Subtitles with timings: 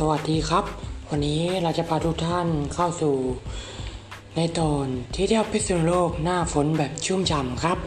[0.00, 0.64] สวัสดีครับ
[1.10, 3.16] วันนี้เราจะพาทุกท่านเข้าสู่
[4.36, 7.78] ในตอนที่เที่ยวพิษณุโลกหน้าฝนแบบชุ่มฉ่ำครับ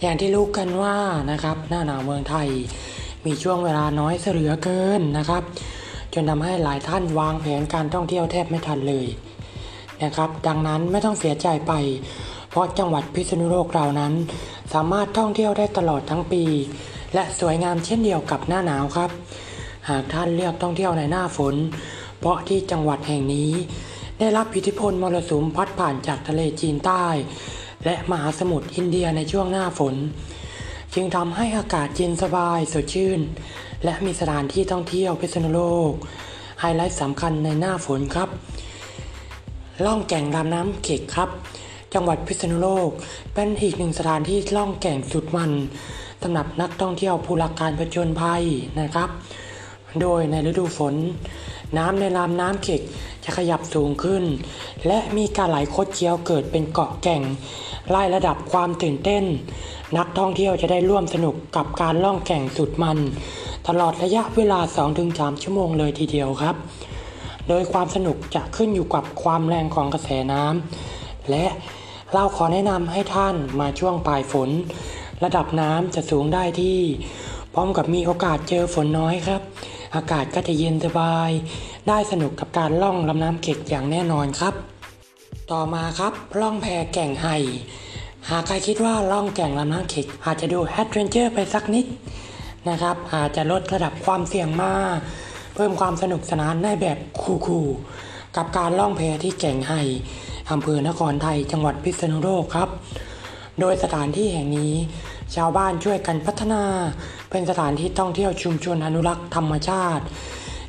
[0.00, 0.96] อย่างที่รู้กันว่า
[1.30, 2.48] นะครับหน้าหนาวเมืองไทย
[3.24, 5.42] มีช่วงเวลาน้อยเสือเกินนะครับ
[6.14, 9.06] จนทำให้หลายท่านวางแผนการท่องเที่ยวแทบไม่ทันเลย
[10.02, 11.72] นะครับ ดังนั้นไม่ต้องเสียใจไป
[12.50, 14.12] เพราะจังหวัดพิษณุโลกเรานั้น
[14.72, 16.42] สามารถท่องเที่ยวได้ตลอดทั้งปี
[17.14, 19.12] และสวยงามเช่นเดียวกับหน้าหนาวครับ
[19.90, 21.54] หากท่านเลือกท่องเที่ยวในหน้าฝน
[22.18, 23.50] เพราะที่จังหวัดแห่งนี้
[24.18, 27.06] ได้รับอิทธิพลมรสุมพัดผ่านจากทะเลจีนใต้
[27.84, 29.94] และมหาสมุทรอินเดียในช่วงหน้าฝน
[30.94, 33.20] จึงทำให้อากาศเย็นสบายสดชื่น
[33.84, 35.92] และมีสถานที่ท่องเที่ยวพิษณุโลก
[36.60, 38.28] ไฮไลท์สำคัญในหน้าฝนครับ
[39.84, 41.30] ล่องแก่งลำน้ำเข็กครับ
[41.94, 42.90] จังหวัดพิษณุโลก
[43.34, 45.52] เป็นอีกหนึ่งสถานที่ล่องแก่งสุดมัน
[46.22, 48.42] สำหรับนักท่องเที่ยวผู้รักการผจญภัย
[48.80, 49.10] นะครับ
[50.02, 50.94] โดยในฤดูฝน
[51.78, 52.80] น้ำในลำน้ำเข็ก
[53.24, 54.24] จะขยับสูงขึ้น
[54.86, 57.22] และมีการไหลคดเคี้ยวเกิดเป็นเกาะแก่ง
[57.90, 59.24] ไล่ระดับความตื่นเต้น
[59.98, 62.98] นักท่องเที่ยวจะได้ร่วมสนุกกับการล่องแก่งสุดมัน
[63.68, 64.60] ตลอดระยะเวลา
[65.00, 66.56] 2-3 ชั่วโมงเลยทีเดียวครับ
[67.48, 71.46] โดยความสนุกจะขึ้นอยู่กับความแรงของกระแสน้ำและ
[72.12, 74.48] เราขอแนะนำให้ท่านมาช่วงปลายฝน
[75.24, 76.78] ระดับน้ำจะสูงได้ที่
[77.54, 79.42] พร้อมกับมีโอกาสเจอฝนน้อยครับ
[79.96, 81.30] อากาศก็จะเย็นสบาย
[81.88, 84.54] ได้สนุกกับการล่องลำน้ำเข็กอย่างแน่นอนครับ
[85.52, 87.36] ต่อมาครับล่องแพแก่งไห่
[88.30, 91.86] หากใครคิดว่าล่องแก่งลำน้ำเข็กอาจจะดู adventure ไปสักนิด
[92.68, 94.96] นะครับอาจจะลดระดับความเสี่ยงมาก
[95.54, 99.82] เพิ่มความสนุกสนานในแบบคูลๆกับการล่องแพที่แก่งไห่
[100.50, 102.68] อำเภอนครไทยจังหวัดพิษณุโลกครับ
[103.60, 104.72] โดยสถานที่แห่งนี้
[105.34, 106.62] ชาวบ้านช่วยกันพัฒนา
[107.38, 110.04] เป็นสถานที่ท่องเที่ยวชุมชนอนุรักษ์ธรรมชาติ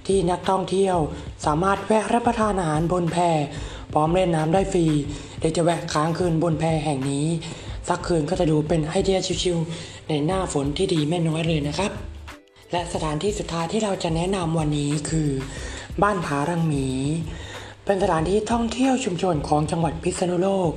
[0.07, 0.97] ที่นักท่องเที่ยว
[1.45, 3.17] สามารถแวะรับประทานอาหารบนแพ
[3.93, 4.85] พร้อมเล่นน้ำได้ฟรี
[5.39, 7.25] หรือจะแวะค้างคืนบนแพแห่งนี้
[7.87, 11.91] สักคืนก็จะดูเป็นไอเดียชิวๆในหน้าฝนที่ดีไม่น้อยเลยนะครับ
[12.71, 15.29] และสถานที่สุดท้ายที่เราจะแนะนำวันนี้คือ
[16.03, 16.87] บ้านผารังหมี
[17.85, 20.71] เป็นสถานที่ท่องเที่ยวชุมชนของจังหวัดพิษณุโลก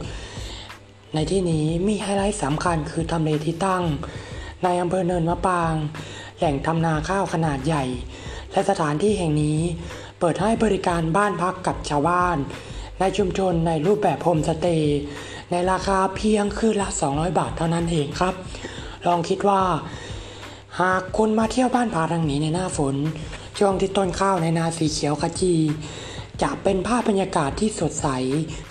[1.15, 3.85] ในที่นี้มีไฮไลท์สำคัญคือทำเลที่ตั้ง
[4.65, 5.75] ในอำเภอเนินมะปราง
[6.39, 7.85] แหล่งทำนาข้าวขนาดใหญ่
[8.53, 9.61] และสถานที่แห่งนี้
[10.19, 12.37] เปิดให้บริการบ้านพักกับชาวบ้าน
[13.01, 14.99] ในชุมชนในรูปแบบโฮมสเตย์
[15.51, 18.35] ในราคาเพียงคืนละ 200 บาทเท่านั้นเองครับ
[19.07, 19.63] ลองคิดว่า
[20.81, 22.97] หากคุณมาเที่ยวบ้านผารังหมีในหน้าฝน
[23.59, 25.55] ช่วงที่ต้นข้าวในนาสีเขียวขจี
[26.43, 28.09] จะเป็นภาพบรรยากาศที่สดใส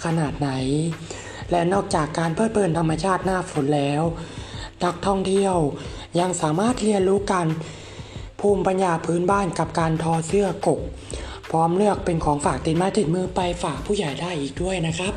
[0.03, 0.49] ขนาดไหน
[1.51, 4.03] และนอกจากการเพลิดเพลินธรรมชาติหน้าฝนแล้ว
[4.83, 5.55] นักท่องเที่ยว
[6.19, 7.47] ยังสามารถเรียนรู้การ
[8.39, 10.79] ภูมิปัญญาพื้นบ้านกับการทอเสื้อกก
[11.51, 15.13] พร้อมเลือกเป็นของฝากติดไม้ติดมือไปฝากผู้ใหญ่ได้อีกด้วยนะครับ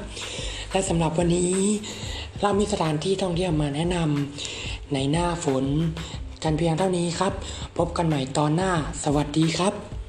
[0.71, 1.55] และสำหรับวันนี้
[2.43, 5.65] เรามีสถานที่ท่องเที่ยวมาแนะนำในหน้าฝน
[6.43, 7.33] กันเพียงเท่านี้ครับ
[7.79, 8.71] พบกันใหม่ตอนหน้า
[9.05, 10.02] สวัสดีครับ